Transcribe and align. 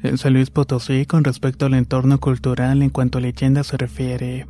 En 0.00 0.16
San 0.16 0.32
Luis 0.32 0.50
Potosí, 0.50 1.06
con 1.06 1.24
respecto 1.24 1.66
al 1.66 1.74
entorno 1.74 2.20
cultural 2.20 2.82
en 2.82 2.90
cuanto 2.90 3.18
a 3.18 3.20
leyenda 3.20 3.64
se 3.64 3.76
refiere, 3.76 4.46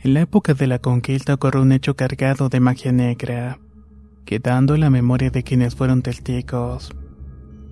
en 0.00 0.14
la 0.14 0.22
época 0.22 0.54
de 0.54 0.66
la 0.66 0.80
conquista 0.80 1.34
ocurrió 1.34 1.62
un 1.62 1.70
hecho 1.70 1.94
cargado 1.94 2.48
de 2.48 2.58
magia 2.58 2.90
negra, 2.90 3.60
quedando 4.24 4.74
en 4.74 4.80
la 4.80 4.90
memoria 4.90 5.30
de 5.30 5.44
quienes 5.44 5.76
fueron 5.76 6.02
testigos 6.02 6.90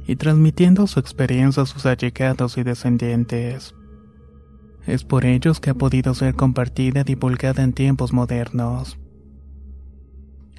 y 0.06 0.14
transmitiendo 0.14 0.86
su 0.86 1.00
experiencia 1.00 1.64
a 1.64 1.66
sus 1.66 1.84
allegados 1.84 2.58
y 2.58 2.62
descendientes. 2.62 3.74
Es 4.86 5.02
por 5.02 5.24
ellos 5.24 5.58
que 5.58 5.70
ha 5.70 5.74
podido 5.74 6.14
ser 6.14 6.36
compartida 6.36 7.00
y 7.00 7.04
divulgada 7.04 7.64
en 7.64 7.72
tiempos 7.72 8.12
modernos. 8.12 8.98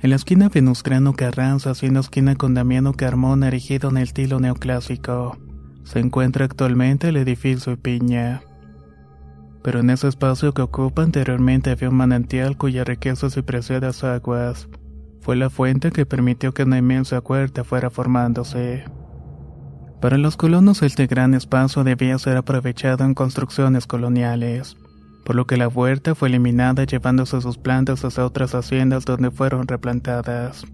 En 0.01 0.09
la 0.09 0.17
esquina 0.17 0.49
Venusgrano 0.49 1.13
Carranza, 1.13 1.73
siendo 1.75 2.01
esquina 2.01 2.35
con 2.35 2.53
Damiano 2.53 2.91
Carmona 2.91 3.47
erigido 3.47 3.89
en 3.89 3.97
el 3.97 4.03
estilo 4.03 4.41
neoclásico, 4.41 5.37
se 5.87 5.99
encuentra 5.99 6.43
actualmente 6.43 7.07
el 7.07 7.15
edificio 7.15 7.77
Piña. 7.77 8.41
Pero 9.63 9.79
en 9.79 9.89
ese 9.89 10.09
espacio 10.09 10.53
que 10.53 10.61
ocupa 10.61 11.01
anteriormente 11.01 11.71
había 11.71 11.89
un 11.89 11.95
manantial 11.95 12.57
cuya 12.57 12.83
riqueza 12.83 13.27
y 13.33 13.41
preciadas 13.41 14.03
aguas 14.03 14.67
fue 15.21 15.37
la 15.37 15.49
fuente 15.49 15.91
que 15.91 16.05
permitió 16.05 16.53
que 16.53 16.63
una 16.63 16.77
inmensa 16.77 17.19
huerta 17.19 17.63
fuera 17.63 17.89
formándose. 17.89 18.83
Para 20.01 20.17
los 20.17 20.35
colonos 20.35 20.83
este 20.83 21.07
gran 21.07 21.33
espacio 21.33 21.85
debía 21.85 22.19
ser 22.19 22.35
aprovechado 22.35 23.05
en 23.05 23.13
construcciones 23.13 23.87
coloniales, 23.87 24.75
por 25.25 25.37
lo 25.37 25.47
que 25.47 25.57
la 25.57 25.69
huerta 25.69 26.15
fue 26.15 26.27
eliminada 26.27 26.83
llevándose 26.83 27.39
sus 27.39 27.57
plantas 27.57 28.03
hacia 28.03 28.25
otras 28.25 28.55
haciendas 28.55 29.05
donde 29.05 29.31
fueron 29.31 29.67
replantadas. 29.67 30.65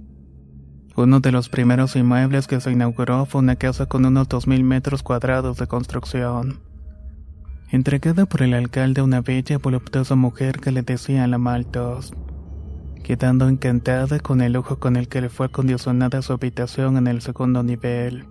Uno 0.95 1.19
de 1.19 1.31
los 1.31 1.49
primeros 1.49 1.95
inmuebles 1.95 2.45
que 2.45 2.61
se 2.61 2.71
inauguró 2.71 3.25
fue 3.25 3.41
una 3.41 3.55
casa 3.55 3.87
con 3.87 4.05
unos 4.05 4.29
2.000 4.29 4.63
metros 4.63 5.01
cuadrados 5.01 5.57
de 5.57 5.65
construcción, 5.65 6.59
entregada 7.71 8.27
por 8.27 8.43
el 8.43 8.53
alcalde 8.53 9.01
a 9.01 9.03
una 9.03 9.21
bella 9.21 9.55
y 9.55 9.57
voluptuosa 9.57 10.13
mujer 10.15 10.59
que 10.59 10.71
le 10.71 10.83
decía 10.83 11.25
la 11.25 11.39
Maltos, 11.39 12.13
quedando 13.03 13.49
encantada 13.49 14.19
con 14.19 14.41
el 14.41 14.53
lujo 14.53 14.77
con 14.79 14.95
el 14.95 15.07
que 15.07 15.21
le 15.21 15.29
fue 15.29 15.47
acondicionada 15.47 16.21
su 16.21 16.33
habitación 16.33 16.97
en 16.97 17.07
el 17.07 17.21
segundo 17.21 17.63
nivel. 17.63 18.27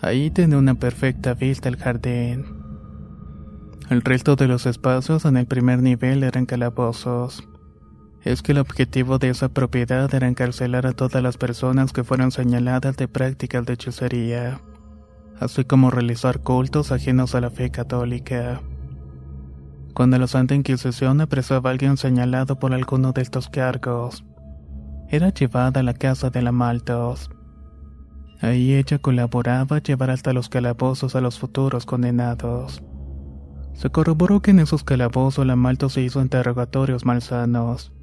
Ahí 0.00 0.30
tenía 0.30 0.58
una 0.58 0.76
perfecta 0.76 1.34
vista 1.34 1.68
al 1.68 1.76
jardín. 1.76 2.44
El 3.90 4.00
resto 4.02 4.36
de 4.36 4.46
los 4.46 4.66
espacios 4.66 5.24
en 5.24 5.36
el 5.36 5.46
primer 5.46 5.82
nivel 5.82 6.22
eran 6.22 6.46
calabozos 6.46 7.42
es 8.24 8.40
que 8.40 8.52
el 8.52 8.58
objetivo 8.58 9.18
de 9.18 9.28
esa 9.28 9.50
propiedad 9.50 10.12
era 10.14 10.26
encarcelar 10.26 10.86
a 10.86 10.92
todas 10.92 11.22
las 11.22 11.36
personas 11.36 11.92
que 11.92 12.04
fueran 12.04 12.30
señaladas 12.30 12.96
de 12.96 13.06
prácticas 13.06 13.66
de 13.66 13.74
hechicería, 13.74 14.60
así 15.38 15.64
como 15.64 15.90
realizar 15.90 16.40
cultos 16.40 16.90
ajenos 16.90 17.34
a 17.34 17.42
la 17.42 17.50
fe 17.50 17.70
católica. 17.70 18.62
Cuando 19.92 20.18
la 20.18 20.26
Santa 20.26 20.54
Inquisición 20.54 21.20
apresaba 21.20 21.68
a 21.68 21.72
alguien 21.72 21.98
señalado 21.98 22.58
por 22.58 22.72
alguno 22.72 23.12
de 23.12 23.20
estos 23.20 23.50
cargos, 23.50 24.24
era 25.10 25.28
llevada 25.28 25.80
a 25.80 25.84
la 25.84 25.94
casa 25.94 26.30
de 26.30 26.40
la 26.40 26.50
Maltos. 26.50 27.30
Ahí 28.40 28.72
ella 28.72 28.98
colaboraba 28.98 29.76
a 29.76 29.82
llevar 29.82 30.10
hasta 30.10 30.32
los 30.32 30.48
calabozos 30.48 31.14
a 31.14 31.20
los 31.20 31.38
futuros 31.38 31.84
condenados. 31.84 32.82
Se 33.74 33.90
corroboró 33.90 34.40
que 34.40 34.52
en 34.52 34.60
esos 34.60 34.82
calabozos 34.82 35.46
la 35.46 35.56
Maltos 35.56 35.92
se 35.92 36.00
hizo 36.00 36.22
interrogatorios 36.22 37.04
malsanos 37.04 37.93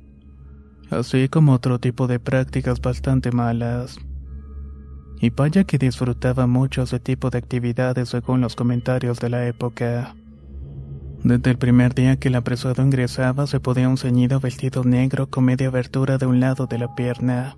así 0.92 1.30
como 1.30 1.54
otro 1.54 1.80
tipo 1.80 2.08
de 2.08 2.20
prácticas 2.20 2.82
bastante 2.82 3.32
malas. 3.32 3.98
Y 5.20 5.30
vaya 5.30 5.64
que 5.64 5.78
disfrutaba 5.78 6.48
mucho 6.48 6.84
ese 6.84 7.00
tipo 7.00 7.30
de 7.30 7.38
actividades 7.38 8.10
según 8.10 8.42
los 8.42 8.56
comentarios 8.56 9.20
de 9.20 9.30
la 9.30 9.48
época. 9.48 10.16
Desde 11.24 11.52
el 11.52 11.58
primer 11.58 11.94
día 11.94 12.18
que 12.18 12.30
el 12.30 12.36
apresado 12.36 12.84
ingresaba 12.84 13.46
se 13.48 13.60
podía 13.60 13.88
un 13.88 13.98
ceñido 13.98 14.40
vestido 14.40 14.84
negro 14.84 15.30
con 15.30 15.46
media 15.46 15.68
abertura 15.68 16.18
de 16.18 16.26
un 16.26 16.40
lado 16.40 16.66
de 16.66 16.80
la 16.80 16.96
pierna. 16.96 17.56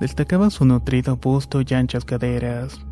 Destacaba 0.00 0.50
su 0.50 0.64
nutrido 0.64 1.16
busto 1.16 1.60
y 1.60 1.74
anchas 1.74 2.04
caderas. 2.04 2.84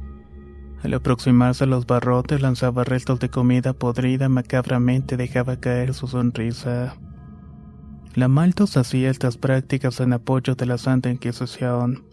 Al 0.85 0.95
aproximarse 0.95 1.65
a 1.65 1.67
los 1.67 1.87
barrotes 1.87 2.41
lanzaba 2.41 2.85
restos 2.85 3.19
de 3.19 3.29
comida 3.29 3.73
podrida 3.73 4.29
macabramente 4.29 5.17
dejaba 5.17 5.57
caer 5.57 5.93
su 5.93 6.07
sonrisa. 6.07 6.95
La 8.15 8.27
Maltos 8.27 8.77
hacía 8.77 9.11
estas 9.11 9.37
prácticas 9.37 10.01
en 10.01 10.13
apoyo 10.13 10.55
de 10.55 10.67
la 10.67 10.79
Santa 10.79 11.11
Inquisición, 11.11 12.05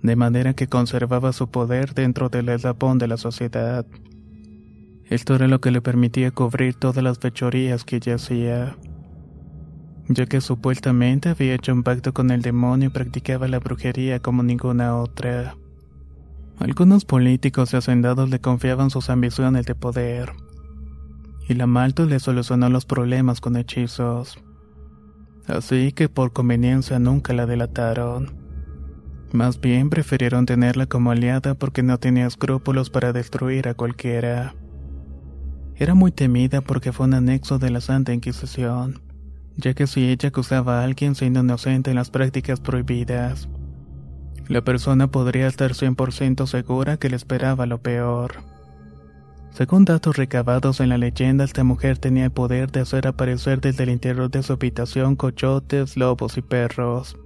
de 0.00 0.16
manera 0.16 0.54
que 0.54 0.68
conservaba 0.68 1.32
su 1.32 1.48
poder 1.48 1.92
dentro 1.92 2.28
del 2.28 2.48
eslabón 2.48 2.98
de 2.98 3.08
la 3.08 3.16
sociedad. 3.16 3.84
Esto 5.06 5.34
era 5.34 5.48
lo 5.48 5.60
que 5.60 5.72
le 5.72 5.82
permitía 5.82 6.30
cubrir 6.30 6.76
todas 6.76 7.02
las 7.02 7.18
fechorías 7.18 7.84
que 7.84 7.96
ella 7.96 8.14
hacía, 8.14 8.76
ya 10.08 10.26
que 10.26 10.40
supuestamente 10.40 11.30
había 11.30 11.54
hecho 11.54 11.72
un 11.72 11.82
pacto 11.82 12.14
con 12.14 12.30
el 12.30 12.40
demonio 12.40 12.88
y 12.88 12.92
practicaba 12.92 13.48
la 13.48 13.58
brujería 13.58 14.20
como 14.20 14.42
ninguna 14.42 14.96
otra. 14.96 15.56
Algunos 16.58 17.04
políticos 17.04 17.72
y 17.72 17.76
hacendados 17.76 18.30
le 18.30 18.40
confiaban 18.40 18.90
sus 18.90 19.10
ambiciones 19.10 19.66
de 19.66 19.74
poder, 19.74 20.32
y 21.48 21.54
la 21.54 21.66
Maltos 21.66 22.08
le 22.08 22.20
solucionó 22.20 22.68
los 22.70 22.84
problemas 22.84 23.40
con 23.40 23.56
hechizos 23.56 24.38
así 25.48 25.92
que 25.92 26.08
por 26.08 26.32
conveniencia 26.32 26.98
nunca 26.98 27.32
la 27.32 27.46
delataron. 27.46 28.36
Más 29.32 29.60
bien 29.60 29.90
prefirieron 29.90 30.46
tenerla 30.46 30.86
como 30.86 31.10
aliada 31.10 31.54
porque 31.54 31.82
no 31.82 31.98
tenía 31.98 32.26
escrúpulos 32.26 32.88
para 32.88 33.12
destruir 33.12 33.68
a 33.68 33.74
cualquiera. 33.74 34.54
Era 35.76 35.94
muy 35.94 36.12
temida 36.12 36.60
porque 36.60 36.92
fue 36.92 37.06
un 37.06 37.14
anexo 37.14 37.58
de 37.58 37.70
la 37.70 37.80
Santa 37.80 38.12
Inquisición, 38.12 39.00
ya 39.56 39.74
que 39.74 39.86
si 39.86 40.08
ella 40.08 40.30
acusaba 40.30 40.80
a 40.80 40.84
alguien 40.84 41.14
siendo 41.14 41.40
inocente 41.40 41.90
en 41.90 41.96
las 41.96 42.10
prácticas 42.10 42.60
prohibidas, 42.60 43.48
la 44.48 44.62
persona 44.62 45.10
podría 45.10 45.46
estar 45.46 45.72
100% 45.72 46.46
segura 46.46 46.96
que 46.96 47.10
le 47.10 47.16
esperaba 47.16 47.66
lo 47.66 47.82
peor. 47.82 48.57
Según 49.50 49.84
datos 49.84 50.16
recabados 50.16 50.80
en 50.80 50.90
la 50.90 50.98
leyenda, 50.98 51.44
esta 51.44 51.64
mujer 51.64 51.98
tenía 51.98 52.26
el 52.26 52.30
poder 52.30 52.70
de 52.70 52.80
hacer 52.80 53.06
aparecer 53.06 53.60
desde 53.60 53.84
el 53.84 53.90
interior 53.90 54.30
de 54.30 54.42
su 54.42 54.52
habitación 54.52 55.16
cochotes, 55.16 55.96
lobos 55.96 56.36
y 56.36 56.42
perros. 56.42 57.16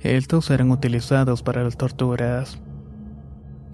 Estos 0.00 0.50
eran 0.50 0.70
utilizados 0.70 1.42
para 1.42 1.64
las 1.64 1.76
torturas. 1.76 2.60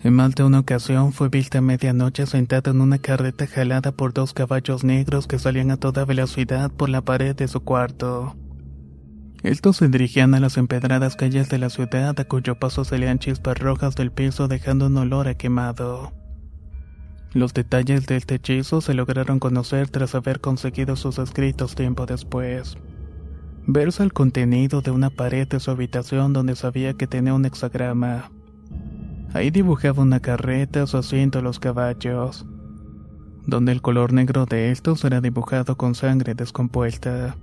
En 0.03 0.15
más 0.15 0.35
de 0.35 0.43
una 0.43 0.61
ocasión 0.61 1.13
fue 1.13 1.29
vista 1.29 1.59
a 1.59 1.61
medianoche 1.61 2.27
sentada 2.27 2.71
en 2.71 2.81
una 2.81 2.99
carreta 2.99 3.47
jalada 3.47 3.93
por 3.93 4.13
dos 4.13 4.33
caballos 4.33 4.83
negros 4.83 5.27
que 5.27 5.39
salían 5.39 5.71
a 5.71 5.77
toda 5.77 6.05
velocidad 6.05 6.71
por 6.71 6.89
la 6.89 7.03
pared 7.03 7.37
de 7.37 7.47
su 7.47 7.61
cuarto. 7.61 8.35
Estos 9.43 9.77
se 9.77 9.89
dirigían 9.89 10.35
a 10.35 10.41
las 10.41 10.57
empedradas 10.57 11.17
calles 11.17 11.49
de 11.49 11.59
la 11.59 11.69
ciudad 11.69 12.19
a 12.19 12.25
cuyo 12.25 12.59
paso 12.59 12.85
salían 12.85 13.19
chispas 13.19 13.59
rojas 13.59 13.95
del 13.95 14.13
piso 14.13 14.49
dejando 14.49 14.87
un 14.87 14.97
olor 14.97 15.29
a 15.29 15.35
quemado. 15.35 16.13
Los 17.35 17.55
detalles 17.55 18.07
de 18.07 18.17
este 18.17 18.39
se 18.63 18.95
lograron 18.95 19.39
conocer 19.39 19.89
tras 19.89 20.15
haber 20.15 20.41
conseguido 20.41 20.97
sus 20.97 21.19
escritos 21.19 21.75
tiempo 21.75 22.05
después. 22.05 22.77
Versa 23.67 24.03
el 24.03 24.13
contenido 24.13 24.83
de 24.83 24.91
una 24.91 25.09
pared 25.09 25.49
de 25.49 25.59
su 25.59 25.71
habitación 25.71 26.35
donde 26.35 26.57
sabía 26.57 26.93
que 26.93 27.07
tenía 27.07 27.33
un 27.33 27.47
hexagrama. 27.47 28.31
Ahí 29.33 29.51
dibujaba 29.51 30.03
una 30.03 30.21
carreta, 30.21 30.87
su 30.87 30.99
asiento 30.99 31.41
los 31.41 31.59
caballos, 31.59 32.45
donde 33.47 33.73
el 33.73 33.81
color 33.81 34.13
negro 34.13 34.45
de 34.45 34.71
estos 34.71 35.03
era 35.05 35.23
dibujado 35.23 35.77
con 35.79 35.95
sangre 35.95 36.35
descompuesta. 36.35 37.37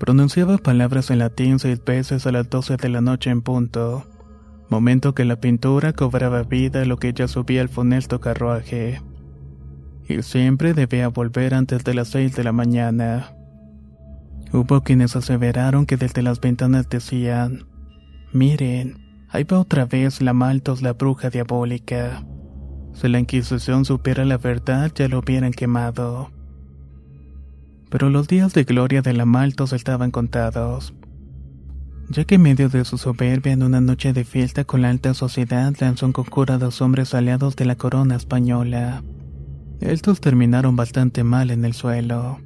Pronunciaba 0.00 0.58
palabras 0.58 1.10
en 1.10 1.20
latín 1.20 1.60
seis 1.60 1.80
veces 1.84 2.26
a 2.26 2.32
las 2.32 2.50
doce 2.50 2.76
de 2.76 2.88
la 2.88 3.00
noche 3.00 3.30
en 3.30 3.42
punto, 3.42 4.06
momento 4.70 5.14
que 5.14 5.24
la 5.24 5.36
pintura 5.36 5.92
cobraba 5.92 6.42
vida 6.42 6.84
lo 6.84 6.96
que 6.96 7.12
ya 7.12 7.28
subía 7.28 7.60
el 7.60 7.68
funesto 7.68 8.20
carruaje. 8.20 9.02
Y 10.08 10.22
siempre 10.22 10.74
debía 10.74 11.08
volver 11.08 11.54
antes 11.54 11.84
de 11.84 11.94
las 11.94 12.08
seis 12.08 12.34
de 12.36 12.44
la 12.44 12.52
mañana. 12.52 13.34
Hubo 14.52 14.80
quienes 14.82 15.14
aseveraron 15.16 15.86
que 15.86 15.96
desde 15.96 16.22
las 16.22 16.40
ventanas 16.40 16.88
decían, 16.88 17.66
miren, 18.32 19.10
Ahí 19.32 19.44
va 19.44 19.60
otra 19.60 19.84
vez 19.84 20.20
la 20.20 20.32
Maltos, 20.32 20.82
la 20.82 20.92
bruja 20.94 21.30
diabólica. 21.30 22.24
Si 22.94 23.06
la 23.08 23.20
Inquisición 23.20 23.84
supiera 23.84 24.24
la 24.24 24.38
verdad, 24.38 24.90
ya 24.92 25.06
lo 25.06 25.20
hubieran 25.20 25.52
quemado. 25.52 26.32
Pero 27.90 28.10
los 28.10 28.26
días 28.26 28.52
de 28.54 28.64
gloria 28.64 29.02
de 29.02 29.12
la 29.12 29.26
Maltos 29.26 29.72
estaban 29.72 30.10
contados. 30.10 30.94
Ya 32.10 32.24
que 32.24 32.34
en 32.34 32.42
medio 32.42 32.68
de 32.68 32.84
su 32.84 32.98
soberbia 32.98 33.52
en 33.52 33.62
una 33.62 33.80
noche 33.80 34.12
de 34.12 34.24
fiesta 34.24 34.64
con 34.64 34.82
la 34.82 34.90
alta 34.90 35.14
sociedad 35.14 35.72
lanzó 35.78 36.06
un 36.06 36.12
conjuro 36.12 36.54
a 36.54 36.58
dos 36.58 36.82
hombres 36.82 37.14
aliados 37.14 37.54
de 37.54 37.64
la 37.64 37.76
corona 37.76 38.16
española. 38.16 39.04
Estos 39.80 40.20
terminaron 40.20 40.74
bastante 40.74 41.22
mal 41.22 41.52
en 41.52 41.64
el 41.64 41.72
suelo. 41.72 42.40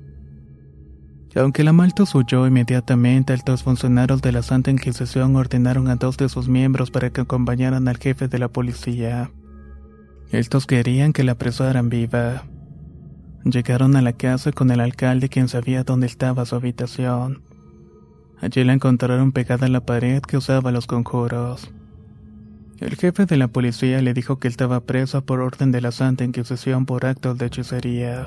Aunque 1.34 1.64
la 1.64 1.72
Maltos 1.72 2.14
huyó 2.14 2.46
inmediatamente, 2.46 3.32
altos 3.32 3.62
funcionarios 3.62 4.20
de 4.20 4.32
la 4.32 4.42
Santa 4.42 4.70
Inquisición 4.70 5.34
ordenaron 5.34 5.88
a 5.88 5.96
dos 5.96 6.18
de 6.18 6.28
sus 6.28 6.46
miembros 6.46 6.90
para 6.90 7.08
que 7.08 7.22
acompañaran 7.22 7.88
al 7.88 7.96
jefe 7.96 8.28
de 8.28 8.38
la 8.38 8.48
policía. 8.48 9.30
Estos 10.30 10.66
querían 10.66 11.14
que 11.14 11.24
la 11.24 11.32
apresaran 11.32 11.88
viva. 11.88 12.44
Llegaron 13.44 13.96
a 13.96 14.02
la 14.02 14.12
casa 14.12 14.52
con 14.52 14.70
el 14.70 14.80
alcalde 14.80 15.30
quien 15.30 15.48
sabía 15.48 15.84
dónde 15.84 16.06
estaba 16.06 16.44
su 16.44 16.54
habitación. 16.54 17.53
Allí 18.44 18.62
la 18.62 18.74
encontraron 18.74 19.32
pegada 19.32 19.64
a 19.64 19.70
la 19.70 19.86
pared 19.86 20.20
que 20.20 20.36
usaba 20.36 20.70
los 20.70 20.86
conjuros. 20.86 21.72
El 22.78 22.94
jefe 22.96 23.24
de 23.24 23.38
la 23.38 23.48
policía 23.48 24.02
le 24.02 24.12
dijo 24.12 24.38
que 24.38 24.48
estaba 24.48 24.80
preso 24.80 25.24
por 25.24 25.40
orden 25.40 25.72
de 25.72 25.80
la 25.80 25.92
Santa 25.92 26.24
Inquisición 26.24 26.84
por 26.84 27.06
actos 27.06 27.38
de 27.38 27.46
hechicería. 27.46 28.26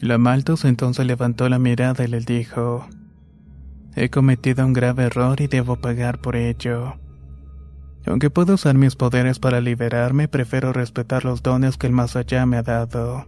La 0.00 0.18
Maltos 0.18 0.64
entonces 0.64 1.04
levantó 1.04 1.48
la 1.48 1.58
mirada 1.58 2.04
y 2.04 2.06
le 2.06 2.20
dijo, 2.20 2.86
He 3.96 4.08
cometido 4.08 4.64
un 4.64 4.72
grave 4.72 5.06
error 5.06 5.40
y 5.40 5.48
debo 5.48 5.74
pagar 5.74 6.20
por 6.20 6.36
ello. 6.36 6.94
Aunque 8.06 8.30
puedo 8.30 8.54
usar 8.54 8.76
mis 8.76 8.94
poderes 8.94 9.40
para 9.40 9.60
liberarme, 9.60 10.28
prefiero 10.28 10.72
respetar 10.72 11.24
los 11.24 11.42
dones 11.42 11.76
que 11.76 11.88
el 11.88 11.92
más 11.92 12.14
allá 12.14 12.46
me 12.46 12.56
ha 12.56 12.62
dado. 12.62 13.26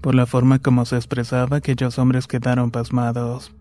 Por 0.00 0.14
la 0.14 0.24
forma 0.24 0.58
como 0.58 0.86
se 0.86 0.96
expresaba, 0.96 1.58
aquellos 1.58 1.98
hombres 1.98 2.26
quedaron 2.26 2.70
pasmados. 2.70 3.52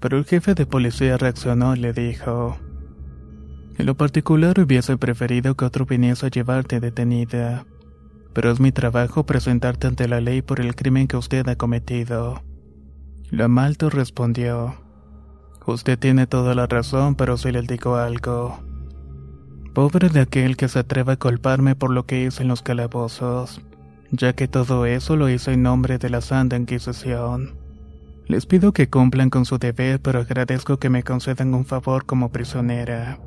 Pero 0.00 0.18
el 0.18 0.24
jefe 0.24 0.54
de 0.54 0.66
policía 0.66 1.16
reaccionó 1.16 1.74
y 1.74 1.80
le 1.80 1.92
dijo, 1.92 2.58
En 3.76 3.86
lo 3.86 3.96
particular 3.96 4.60
hubiese 4.60 4.96
preferido 4.96 5.56
que 5.56 5.64
otro 5.64 5.86
viniese 5.86 6.26
a 6.26 6.30
llevarte 6.30 6.80
detenida 6.80 7.66
pero 8.38 8.52
es 8.52 8.60
mi 8.60 8.70
trabajo 8.70 9.26
presentarte 9.26 9.88
ante 9.88 10.06
la 10.06 10.20
ley 10.20 10.42
por 10.42 10.60
el 10.60 10.76
crimen 10.76 11.08
que 11.08 11.16
usted 11.16 11.48
ha 11.48 11.56
cometido. 11.56 12.42
La 13.30 13.48
Malto 13.48 13.90
respondió, 13.90 14.76
Usted 15.66 15.98
tiene 15.98 16.28
toda 16.28 16.54
la 16.54 16.68
razón, 16.68 17.16
pero 17.16 17.36
si 17.36 17.50
le 17.50 17.62
digo 17.62 17.96
algo. 17.96 18.60
Pobre 19.74 20.08
de 20.08 20.20
aquel 20.20 20.56
que 20.56 20.68
se 20.68 20.78
atreva 20.78 21.14
a 21.14 21.18
culparme 21.18 21.74
por 21.74 21.90
lo 21.90 22.06
que 22.06 22.22
hice 22.22 22.42
en 22.42 22.48
los 22.48 22.62
calabozos, 22.62 23.60
ya 24.12 24.32
que 24.34 24.46
todo 24.46 24.86
eso 24.86 25.16
lo 25.16 25.28
hice 25.28 25.54
en 25.54 25.64
nombre 25.64 25.98
de 25.98 26.08
la 26.08 26.20
Santa 26.20 26.56
Inquisición. 26.56 27.58
Les 28.28 28.44
pido 28.44 28.72
que 28.72 28.90
cumplan 28.90 29.30
con 29.30 29.46
su 29.46 29.58
deber, 29.58 30.00
pero 30.00 30.20
agradezco 30.20 30.78
que 30.78 30.90
me 30.90 31.02
concedan 31.02 31.54
un 31.54 31.64
favor 31.64 32.04
como 32.04 32.30
prisionera. 32.30 33.18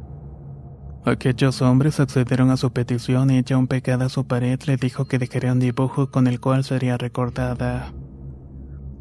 Aquellos 1.03 1.63
hombres 1.63 1.99
accedieron 1.99 2.51
a 2.51 2.57
su 2.57 2.71
petición 2.71 3.31
y 3.31 3.39
ella 3.39 3.57
un 3.57 3.65
pegada 3.65 4.05
a 4.05 4.09
su 4.09 4.27
pared 4.27 4.59
le 4.67 4.77
dijo 4.77 5.05
que 5.05 5.17
dejaría 5.17 5.53
un 5.53 5.59
dibujo 5.59 6.11
con 6.11 6.27
el 6.27 6.39
cual 6.39 6.63
sería 6.63 6.97
recordada. 6.97 7.91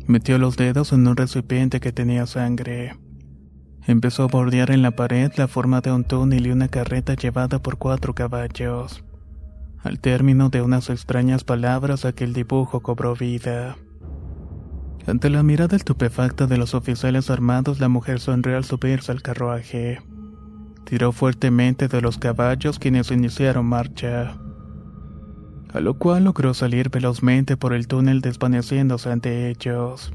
Metió 0.07 0.39
los 0.39 0.57
dedos 0.57 0.95
en 0.95 1.07
un 1.07 1.17
recipiente 1.17 1.81
que 1.81 1.93
tenía 1.93 2.27
sangre. 2.27 2.97
Empezó 3.87 4.25
a 4.25 4.29
bordear 4.29 4.71
en 4.71 4.81
la 4.81 4.93
pared 4.93 5.31
la 5.37 5.49
forma 5.49 5.83
de 5.83 5.93
un 5.93 6.05
túnel 6.05 6.47
y 6.47 6.51
una 6.51 6.69
carreta 6.69 7.13
llevada 7.15 7.59
por 7.59 7.77
cuatro 7.77 8.15
caballos. 8.15 9.05
Al 9.83 10.01
término 10.01 10.49
de 10.49 10.63
unas 10.63 10.89
extrañas 10.89 11.45
palabras 11.45 12.07
aquel 12.07 12.33
dibujo 12.33 12.81
cobró 12.81 13.15
vida. 13.15 13.77
Ante 15.07 15.31
la 15.31 15.43
mirada 15.43 15.77
estupefacta 15.77 16.47
de 16.47 16.59
los 16.59 16.75
oficiales 16.75 17.31
armados 17.31 17.81
la 17.81 17.89
mujer 17.89 18.21
sonrió 18.21 18.57
al 18.57 18.65
subirse 18.65 19.11
al 19.11 19.23
carruaje. 19.23 20.01
Tiró 20.85 21.13
fuertemente 21.13 21.89
de 21.89 22.01
los 22.01 22.19
caballos 22.19 22.79
quienes 22.79 23.11
iniciaron 23.11 23.67
marcha, 23.67 24.37
a 25.73 25.81
lo 25.81 25.95
cual 25.95 26.25
logró 26.25 26.53
salir 26.53 26.91
velozmente 26.91 27.57
por 27.57 27.73
el 27.73 27.87
túnel 27.87 28.21
desvaneciéndose 28.21 29.11
ante 29.11 29.51
ellos. 29.51 30.13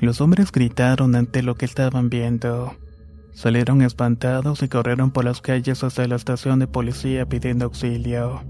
Los 0.00 0.20
hombres 0.20 0.50
gritaron 0.50 1.14
ante 1.14 1.42
lo 1.42 1.56
que 1.56 1.66
estaban 1.66 2.08
viendo. 2.08 2.74
Salieron 3.32 3.82
espantados 3.82 4.62
y 4.62 4.68
corrieron 4.68 5.10
por 5.10 5.24
las 5.24 5.40
calles 5.40 5.84
hasta 5.84 6.06
la 6.06 6.16
estación 6.16 6.58
de 6.58 6.66
policía 6.66 7.26
pidiendo 7.26 7.66
auxilio. 7.66 8.42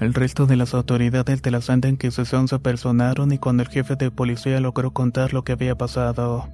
El 0.00 0.14
resto 0.14 0.46
de 0.46 0.56
las 0.56 0.74
autoridades 0.74 1.42
de 1.42 1.50
la 1.50 1.60
Santa 1.60 1.88
Inquisición 1.88 2.48
se 2.48 2.56
apersonaron 2.56 3.32
y 3.32 3.38
cuando 3.38 3.62
el 3.62 3.68
jefe 3.68 3.96
de 3.96 4.10
policía 4.10 4.60
logró 4.60 4.92
contar 4.92 5.32
lo 5.32 5.44
que 5.44 5.52
había 5.52 5.76
pasado, 5.76 6.48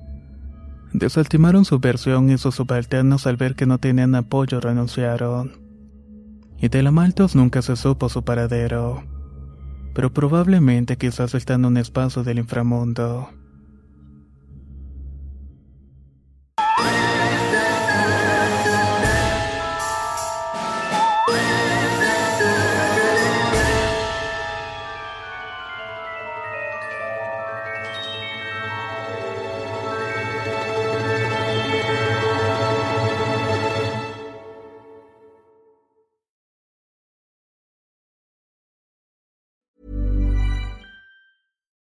Desaltimaron 0.93 1.65
su 1.65 1.79
versión 1.81 2.31
y 2.31 2.39
sus 2.39 2.55
subalternos 2.55 3.27
al 3.27 3.37
ver 3.37 3.55
que 3.55 3.67
no 3.67 3.79
tenían 3.79 4.15
apoyo 4.15 4.61
renunciaron. 4.61 5.53
Y 6.59 6.69
de 6.69 6.83
la 6.83 6.91
Maltos 6.91 7.37
nunca 7.37 7.63
se 7.63 7.77
supo 7.77 8.09
su 8.09 8.25
paradero. 8.25 9.05
Pero 9.95 10.13
probablemente 10.13 10.97
quizás 10.97 11.35
está 11.35 11.55
en 11.55 11.67
un 11.67 11.77
espacio 11.77 12.25
del 12.25 12.39
inframundo. 12.39 13.29